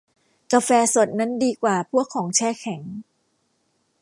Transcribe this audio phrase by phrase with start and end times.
[0.53, 2.81] กาแฟสดนั้นดีกว่าพวกของแช่แข็ง